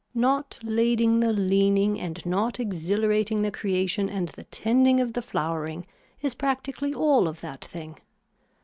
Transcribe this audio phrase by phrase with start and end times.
[0.15, 5.85] Not lading the leaning and not exhilerating the creation and the tending of the flowering
[6.23, 7.99] is practically all of that thing.